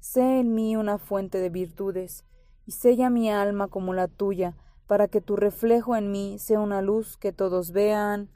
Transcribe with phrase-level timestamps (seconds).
[0.00, 2.24] Sé en mí una fuente de virtudes,
[2.66, 6.82] y sella mi alma como la tuya, para que tu reflejo en mí sea una
[6.82, 8.30] luz que todos vean.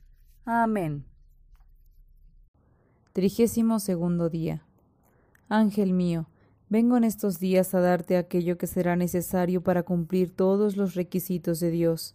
[0.45, 1.04] Amén.
[3.12, 4.66] Trigésimo segundo día.
[5.49, 6.26] Ángel mío,
[6.73, 11.61] Vengo en estos días a darte aquello que será necesario para cumplir todos los requisitos
[11.61, 12.14] de Dios.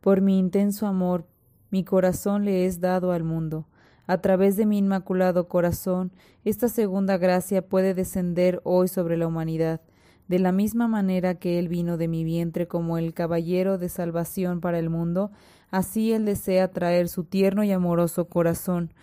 [0.00, 1.26] Por mi intenso amor,
[1.72, 3.66] mi corazón le es dado al mundo.
[4.08, 6.12] A través de mi inmaculado corazón,
[6.42, 9.82] esta segunda gracia puede descender hoy sobre la humanidad,
[10.28, 14.62] de la misma manera que Él vino de mi vientre como el caballero de salvación
[14.62, 15.30] para el mundo,
[15.70, 18.94] así Él desea traer su tierno y amoroso corazón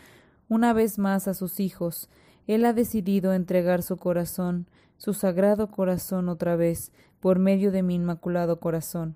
[0.50, 2.10] una vez más a sus hijos.
[2.48, 7.94] Él ha decidido entregar su corazón, su sagrado corazón otra vez, por medio de mi
[7.94, 9.16] inmaculado corazón.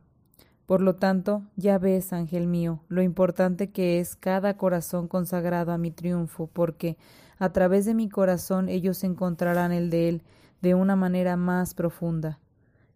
[0.70, 5.80] Por lo tanto, ya ves, ángel mío, lo importante que es cada corazón consagrado a
[5.80, 6.96] mi triunfo, porque
[7.40, 10.24] a través de mi corazón ellos encontrarán el de él
[10.62, 12.40] de una manera más profunda.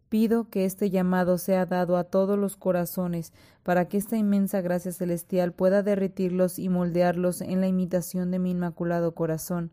[0.07, 4.91] Pido que este llamado sea dado a todos los corazones, para que esta inmensa gracia
[4.91, 9.71] celestial pueda derretirlos y moldearlos en la imitación de mi inmaculado corazón.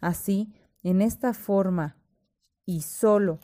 [0.00, 1.98] Así, en esta forma,
[2.64, 3.38] y sólo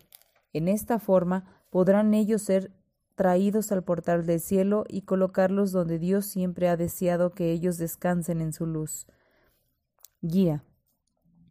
[0.54, 2.72] en esta forma podrán ellos ser
[3.20, 8.40] traídos al portal del cielo y colocarlos donde Dios siempre ha deseado que ellos descansen
[8.40, 9.06] en su luz.
[10.22, 10.64] Guía.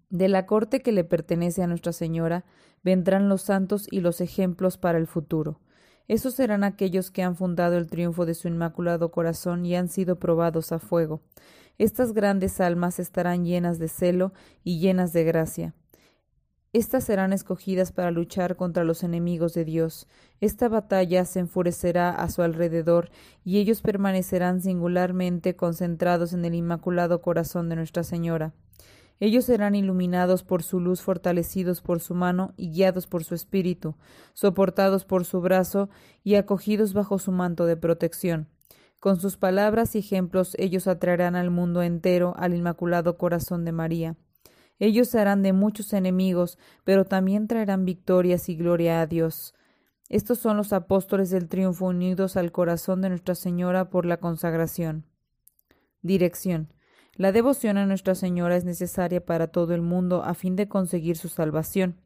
[0.10, 2.44] De la corte que le pertenece a Nuestra Señora
[2.82, 5.60] vendrán los santos y los ejemplos para el futuro.
[6.08, 10.18] Esos serán aquellos que han fundado el triunfo de su inmaculado corazón y han sido
[10.18, 11.22] probados a fuego.
[11.78, 14.34] Estas grandes almas estarán llenas de celo
[14.64, 15.76] y llenas de gracia.
[16.72, 20.08] Estas serán escogidas para luchar contra los enemigos de Dios.
[20.40, 23.10] Esta batalla se enfurecerá a su alrededor
[23.44, 28.54] y ellos permanecerán singularmente concentrados en el Inmaculado Corazón de Nuestra Señora.
[29.20, 33.96] Ellos serán iluminados por su luz, fortalecidos por su mano y guiados por su espíritu,
[34.34, 35.90] soportados por su brazo
[36.24, 38.48] y acogidos bajo su manto de protección.
[39.00, 44.16] Con sus palabras y ejemplos ellos atraerán al mundo entero al Inmaculado Corazón de María.
[44.80, 49.54] Ellos harán de muchos enemigos, pero también traerán victorias y gloria a Dios.
[50.08, 55.06] Estos son los apóstoles del triunfo unidos al corazón de Nuestra Señora por la consagración.
[56.02, 56.74] Dirección.
[57.16, 61.18] La devoción a Nuestra Señora es necesaria para todo el mundo a fin de conseguir
[61.18, 61.98] su salvación.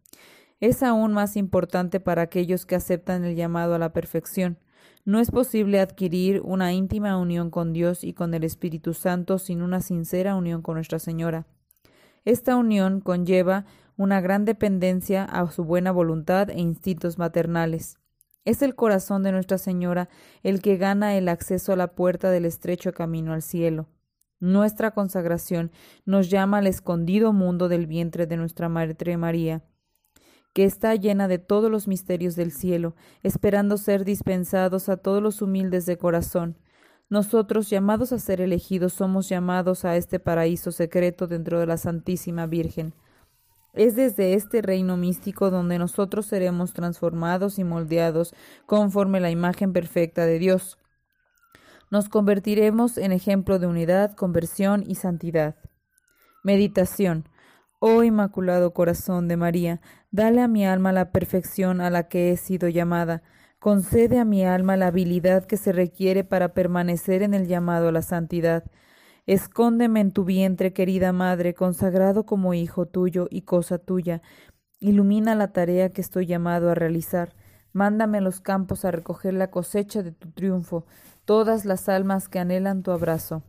[0.60, 4.58] Es aún más importante para aquellos que aceptan el llamado a la perfección.
[5.06, 9.62] No es posible adquirir una íntima unión con Dios y con el Espíritu Santo sin
[9.62, 11.46] una sincera unión con Nuestra Señora.
[12.26, 13.66] Esta unión conlleva
[13.98, 18.00] una gran dependencia a su buena voluntad e instintos maternales.
[18.46, 20.10] Es el corazón de Nuestra Señora
[20.42, 23.88] el que gana el acceso a la puerta del estrecho camino al cielo.
[24.40, 25.72] Nuestra consagración
[26.06, 29.64] nos llama al escondido mundo del vientre de nuestra Madre María,
[30.54, 35.42] que está llena de todos los misterios del cielo, esperando ser dispensados a todos los
[35.42, 36.58] humildes de corazón,
[37.10, 42.48] nosotros, llamados a ser elegidos, somos llamados a este paraíso secreto dentro de la Santísima
[42.48, 42.94] Virgen.
[43.74, 48.34] Es desde este reino místico donde nosotros seremos transformados y moldeados
[48.66, 50.78] conforme la imagen perfecta de Dios.
[51.90, 55.56] Nos convertiremos en ejemplo de unidad, conversión y santidad.
[56.44, 57.30] Meditación.
[57.80, 62.38] Oh Inmaculado Corazón de María, dale a mi alma la perfección a la que he
[62.38, 63.24] sido llamada
[63.64, 67.92] Concede a mi alma la habilidad que se requiere para permanecer en el llamado a
[67.94, 68.66] la santidad.
[69.26, 74.22] Escóndeme en tu vientre, querida Madre, consagrado como hijo tuyo y cosa tuya.
[74.82, 77.38] Ilumina la tarea que estoy llamado a realizar.
[77.72, 80.86] Mándame a los campos a recoger la cosecha de tu triunfo,
[81.24, 83.44] todas las almas que anhelan tu abrazo.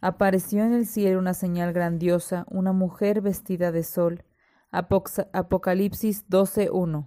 [0.00, 4.24] Apareció en el cielo una señal grandiosa, una mujer vestida de sol.
[4.72, 7.06] Apocalipsis 12.1.